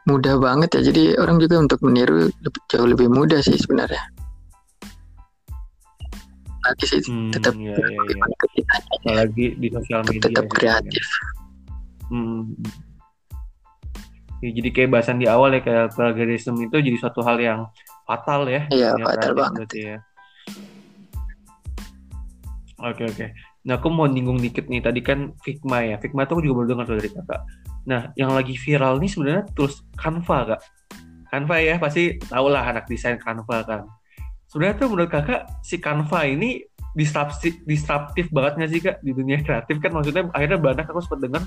[0.09, 0.91] mudah banget ya.
[0.91, 4.01] Jadi orang juga untuk meniru lebih, jauh lebih mudah sih sebenarnya.
[6.63, 7.75] lagi sih Hmm, tetap iya.
[7.75, 10.23] gimana kita Apalagi di sosial media.
[10.23, 11.05] tetap ya, kreatif
[12.07, 12.55] Hmm.
[14.43, 17.59] Ya, jadi kayak bahasan di awal ya kayak plagiarism itu jadi suatu hal yang
[18.03, 18.67] fatal ya.
[18.67, 19.69] Iya, dunia fatal kreatif banget.
[19.71, 19.97] ya.
[22.83, 23.25] Oke oke.
[23.63, 25.95] Nah aku mau nyinggung dikit nih tadi kan Figma ya.
[25.95, 27.41] Figma tuh aku juga baru dengar tuh dari kakak.
[27.87, 30.61] Nah yang lagi viral nih sebenarnya tools Canva kak.
[31.31, 33.87] Canva ya pasti tau lah anak desain Canva kan.
[34.51, 39.39] Sebenarnya tuh menurut kakak si Canva ini disruptif, disruptif banget nggak sih kak di dunia
[39.41, 41.43] kreatif kan maksudnya akhirnya banyak aku sempat dengar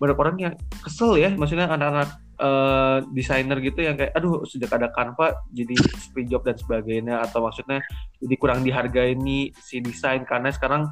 [0.00, 2.08] banyak orang yang kesel ya maksudnya anak-anak
[2.40, 5.76] eh, desainer gitu yang kayak aduh sejak ada Canva jadi
[6.16, 7.84] free job dan sebagainya atau maksudnya
[8.18, 10.88] jadi kurang dihargai nih si desain karena sekarang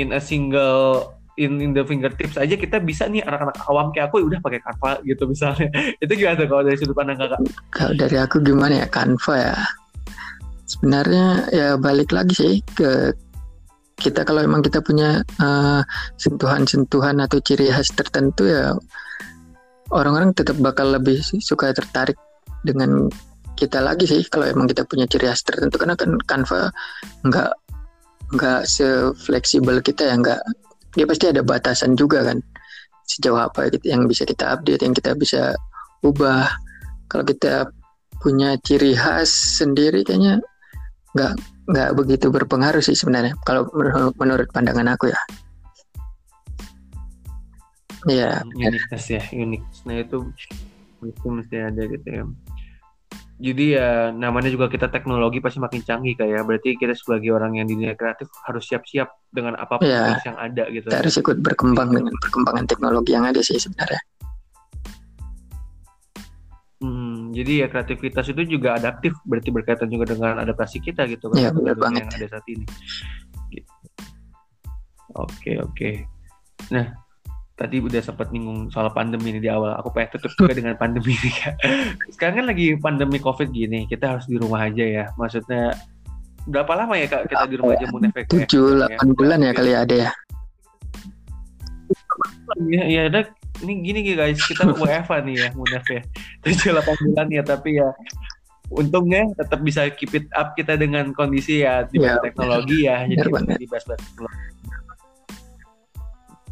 [0.00, 4.26] in a single in in the fingertips aja kita bisa nih anak-anak awam kayak aku
[4.26, 5.70] udah pakai Canva gitu misalnya.
[6.02, 7.40] Itu gimana tuh kalau dari sudut pandang kakak?
[7.70, 9.58] Kalau dari aku gimana ya Canva ya?
[10.68, 13.14] Sebenarnya ya balik lagi sih ke
[13.98, 15.80] kita kalau emang kita punya eh,
[16.16, 18.72] sentuhan-sentuhan atau ciri khas tertentu ya
[19.90, 22.16] orang-orang tetap bakal lebih suka tertarik
[22.62, 23.08] dengan
[23.58, 25.76] kita lagi sih kalau emang kita punya ciri khas tertentu.
[25.82, 26.70] Karena kan Canva
[27.26, 27.50] nggak
[28.38, 30.40] nggak sefleksibel kita ya nggak
[30.94, 32.38] dia pasti ada batasan juga kan
[33.08, 35.58] sejauh apa yang bisa kita update yang kita bisa
[36.06, 36.46] ubah.
[37.08, 37.66] Kalau kita
[38.20, 40.38] punya ciri khas sendiri kayaknya
[41.16, 41.34] nggak
[41.68, 45.20] nggak begitu berpengaruh sih sebenarnya kalau menurut, menurut pandangan aku ya.
[48.06, 50.32] Ya uniqueness ya uniqueness nah itu
[51.04, 52.24] itu mesti ada gitu ya.
[53.38, 57.70] Jadi ya namanya juga kita teknologi pasti makin canggih kayak berarti kita sebagai orang yang
[57.70, 60.18] di dunia kreatif harus siap-siap dengan apa pun Iya.
[60.26, 60.90] yang ada gitu.
[60.90, 64.02] Kita harus ikut berkembang dengan perkembangan teknologi yang ada sih sebenarnya
[67.38, 71.54] jadi ya kreativitas itu juga adaptif berarti berkaitan juga dengan adaptasi kita gitu Iya, dengan
[71.62, 72.02] benar banget.
[72.02, 72.66] yang ada saat ini.
[73.54, 73.70] Gitu.
[75.14, 75.90] oke oke.
[76.74, 76.86] Nah
[77.58, 79.78] tadi udah sempat nyinggung soal pandemi ini di awal.
[79.78, 81.54] Aku pengen tutup juga dengan pandemi ini Kak.
[82.14, 85.04] sekarang kan lagi pandemi covid gini kita harus di rumah aja ya.
[85.14, 85.74] Maksudnya
[86.48, 89.72] berapa lama ya kak kita di rumah aja mau efek tujuh delapan bulan ya kali
[89.76, 90.10] ada ya?
[92.58, 93.20] Iya, iya, ada
[93.64, 96.02] ini gini nih, guys, kita WFA nih ya, Munaf ya.
[96.44, 97.90] Tujuh delapan bulan ya, tapi ya
[98.68, 103.28] untungnya tetap bisa keep it up kita dengan kondisi ya di Iya, teknologi ya, jadi
[103.32, 103.56] banget.
[103.56, 104.36] di bahas teknologi.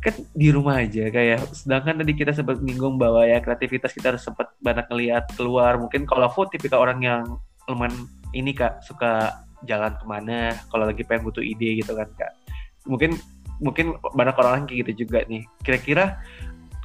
[0.01, 4.23] Kan di rumah aja kayak sedangkan tadi kita sempat menyinggung bahwa ya kreativitas kita harus
[4.25, 5.77] sempat banyak ngelihat keluar.
[5.77, 7.23] Mungkin kalau aku tipikal orang yang
[7.67, 9.35] lumayan ini Kak, suka
[9.67, 12.33] jalan ke mana kalau lagi pengen butuh ide gitu kan Kak.
[12.87, 13.19] Mungkin
[13.59, 15.43] mungkin banyak orang kayak gitu juga nih.
[15.67, 16.23] Kira-kira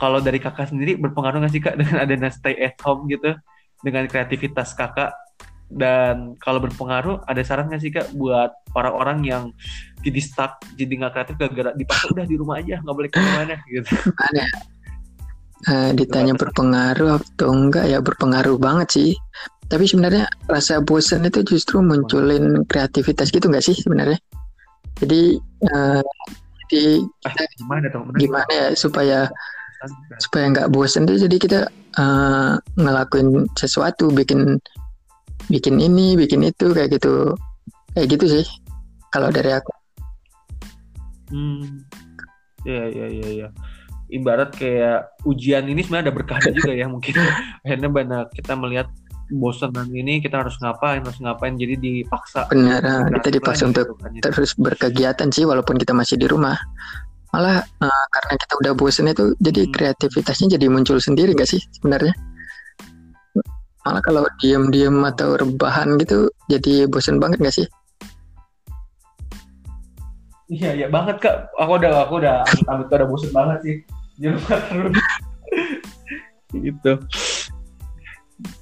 [0.02, 3.38] kalau dari kakak sendiri berpengaruh nggak sih kak dengan adanya stay at home gitu?
[3.86, 5.14] Dengan kreativitas kakak?
[5.70, 9.44] Dan kalau berpengaruh ada saran nggak sih kak buat orang-orang yang
[10.02, 13.56] jadi stuck jadi nggak kreatif gara-gara dipaksa udah di rumah aja nggak boleh ke mana-mana
[13.70, 13.94] gitu?
[14.18, 14.50] Mana ya?
[15.62, 17.86] Eh, ditanya berpengaruh atau enggak?
[17.86, 19.12] Ya berpengaruh banget sih.
[19.70, 24.18] Tapi sebenarnya rasa bosan itu justru munculin kreativitas gitu nggak sih sebenarnya?
[24.98, 25.38] Jadi
[25.70, 26.04] eh,
[26.66, 27.86] jadi ah, gimana
[28.18, 29.30] gimana ya supaya?
[30.22, 31.60] Supaya nggak bosan tuh jadi kita
[31.98, 34.62] eh, ngelakuin sesuatu bikin
[35.50, 37.34] bikin ini bikin itu kayak gitu
[37.98, 38.46] kayak gitu sih
[39.12, 39.72] kalau dari aku
[41.32, 41.88] Hmm.
[42.68, 43.48] Ya, ya, ya, ya.
[44.12, 47.16] Ibarat kayak ujian ini sebenarnya ada berkahnya juga ya mungkin.
[47.64, 48.88] Akhirnya banyak kita melihat
[49.32, 51.56] bosanan ini kita harus ngapain, harus ngapain.
[51.56, 52.52] Jadi dipaksa.
[52.52, 54.12] benar eh, kita dipaksa lagi untuk gitu kan.
[54.20, 56.60] Terus berkegiatan sih walaupun kita masih di rumah
[57.32, 59.72] malah eh, karena kita udah bosen itu jadi Hmm.
[59.72, 62.12] kreativitasnya jadi muncul sendiri gak sih sebenarnya
[63.82, 67.68] malah kalau diem-diem atau rebahan gitu jadi bosen banget gak sih
[70.52, 71.48] Iya, iya banget kak.
[71.56, 73.76] Aku udah, aku udah, amit udah bosan banget sih.
[74.20, 74.96] Rumah terus.
[76.52, 76.92] gitu.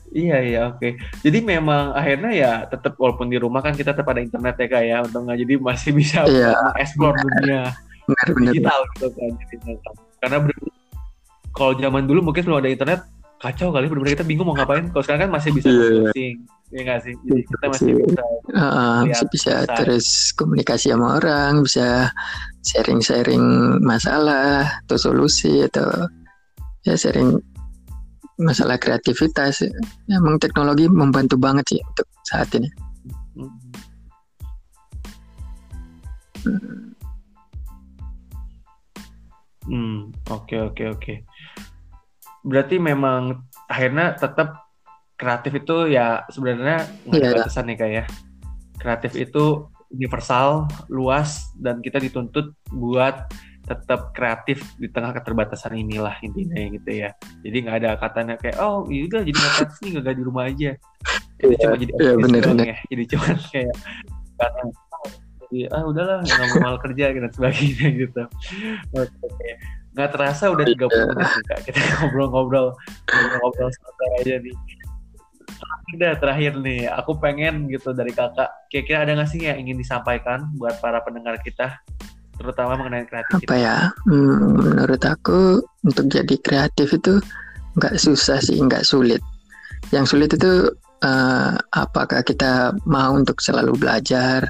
[0.09, 1.01] Iya iya oke.
[1.25, 4.83] Jadi memang akhirnya ya tetap walaupun di rumah kan kita tetap ada internet ya kak
[4.85, 6.53] ya untungnya jadi masih bisa Iya.
[6.77, 7.73] explore dunia
[8.09, 9.55] benar-benar digital gitu kan Jadi,
[10.19, 10.73] karena bener-
[11.49, 12.99] kalau zaman dulu mungkin sebelum ada internet
[13.39, 14.91] kacau kali benar-benar kita bingung mau ngapain.
[14.91, 15.87] Kalau sekarang kan masih bisa Iya, iya.
[16.11, 16.35] browsing
[16.69, 17.13] ya nggak sih?
[17.23, 18.03] Jadi kita masih Iya.
[18.05, 19.77] bisa Uh, Lihat bisa bisa pesan.
[19.79, 21.87] terus komunikasi sama orang bisa
[22.65, 23.45] sharing-sharing
[23.79, 25.87] masalah atau solusi atau
[26.83, 27.39] ya sharing
[28.35, 29.63] masalah kreativitas.
[30.11, 32.67] Emang teknologi membantu banget sih untuk saat ini.
[36.43, 36.88] Hmm,
[40.27, 41.13] oke oke oke.
[42.41, 44.65] Berarti memang akhirnya tetap
[45.19, 47.35] kreatif itu ya sebenarnya nggak ada Iya.
[47.43, 48.05] batasan nih kayak ya.
[48.79, 53.27] Kreatif itu universal, luas, dan kita dituntut buat
[53.67, 57.09] tetap kreatif di tengah keterbatasan inilah intinya gitu ya.
[57.45, 60.43] Jadi nggak ada katanya kayak oh iya udah jadi nggak kreatif nih nggak di rumah
[60.49, 60.71] aja.
[61.39, 62.65] Jadi Iya, cuma jadi aktivis bener, bener.
[62.65, 62.77] ya.
[62.89, 63.75] Jadi cuma kayak
[64.39, 64.63] karena
[65.49, 68.23] jadi ah udahlah nggak mau kerja gitu dan sebagainya gitu.
[68.93, 69.49] Oke.
[69.97, 71.03] Nggak terasa udah 30 Iya.
[71.09, 71.59] menit Kak.
[71.65, 72.67] Kita ngobrol-ngobrol
[73.09, 74.55] ngobrol-ngobrol santai aja nih.
[75.97, 78.47] Udah terakhir nih, aku pengen gitu dari kakak.
[78.69, 81.81] Kira-kira ada nggak sih yang ingin disampaikan buat para pendengar kita,
[82.39, 83.51] terutama mengenai kreativitas?
[83.51, 87.19] apa ya hmm, menurut aku untuk jadi kreatif itu
[87.75, 89.19] nggak susah sih nggak sulit
[89.91, 90.71] yang sulit itu
[91.03, 94.47] eh, apakah kita mau untuk selalu belajar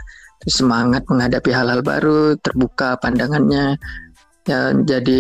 [0.50, 3.78] semangat menghadapi hal-hal baru terbuka pandangannya
[4.50, 5.20] ya jadi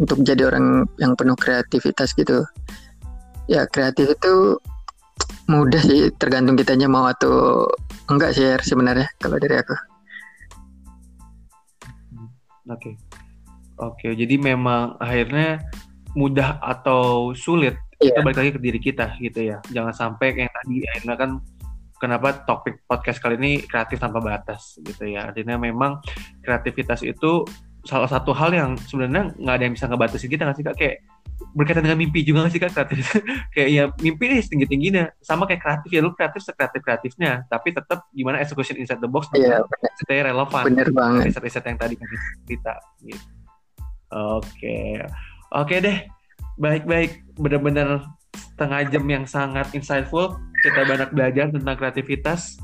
[0.00, 2.42] untuk jadi orang yang penuh kreativitas gitu
[3.46, 4.56] ya kreatif itu
[5.50, 7.68] mudah sih tergantung kitanya mau atau
[8.08, 9.76] enggak sih sebenarnya kalau dari aku
[12.70, 12.94] Oke.
[13.80, 15.64] Oke, jadi memang akhirnya
[16.14, 18.24] mudah atau sulit itu Iya.
[18.24, 19.58] balik lagi ke diri kita gitu ya.
[19.72, 21.30] Jangan sampai kayak tadi akhirnya kan
[22.00, 25.28] kenapa topik podcast kali ini kreatif tanpa batas gitu ya.
[25.28, 26.00] Artinya memang
[26.40, 27.44] kreativitas itu
[27.84, 30.96] salah satu hal yang sebenarnya nggak ada yang bisa ngebatasin kita nggak sih kak kayak
[31.56, 32.98] berkaitan dengan mimpi juga nggak sih kak kreatif
[33.56, 37.72] kayak ya mimpi nih setinggi tingginya sama kayak kreatif ya lu kreatif sekreatif kreatifnya tapi
[37.72, 41.94] tetap gimana execution inside the box Iya, benar, stay relevan benar banget riset-riset yang tadi
[41.96, 43.40] kasih cerita gitu.
[44.10, 44.98] Oke.
[45.54, 45.98] Oke deh.
[46.58, 47.38] Baik-baik.
[47.38, 50.36] Benar-benar setengah jam yang sangat insightful.
[50.60, 52.60] Kita banyak belajar tentang kreativitas.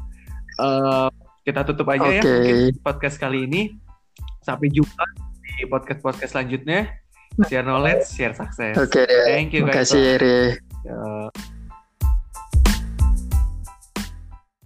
[0.60, 1.08] Eh,
[1.46, 2.28] kita tutup aja ya Oke.
[2.28, 3.76] mungkin podcast kali ini.
[4.42, 5.04] Sampai jumpa
[5.58, 6.90] di podcast-podcast selanjutnya.
[7.48, 8.74] Share knowledge, share success.
[8.80, 9.24] Oke deh.
[9.28, 9.92] Thank you, guys.
[9.92, 10.56] Eri.
[10.84, 11.28] Ya.